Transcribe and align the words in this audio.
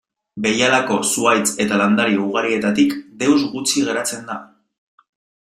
Behialako 0.45 0.97
zuhaitz 1.09 1.51
eta 1.67 1.77
landare 1.83 2.17
ugarietatik 2.29 2.97
deus 3.25 3.39
gutxi 3.55 3.87
geratzen 3.91 4.29
da. 4.33 4.43